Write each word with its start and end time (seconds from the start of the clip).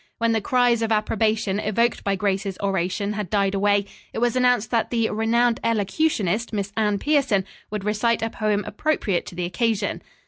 When 0.17 0.31
the 0.31 0.41
cries 0.41 0.81
of 0.81 0.91
approbation 0.91 1.59
evoked 1.59 2.03
by 2.03 2.15
Grace's 2.15 2.57
oration 2.57 3.13
had 3.13 3.29
died 3.29 3.53
away, 3.53 3.85
it 4.13 4.17
was 4.17 4.35
announced 4.35 4.71
that 4.71 4.89
the 4.89 5.07
"renowned 5.11 5.59
elocutionist," 5.63 6.51
Miss 6.51 6.71
Anne 6.75 6.97
Pierson, 6.97 7.45
would 7.69 7.83
recite 7.85 8.23
a 8.23 8.31
poem 8.31 8.63
appropriate 8.65 9.27
to 9.27 9.35
the 9.35 9.45
occasion. 9.45 10.01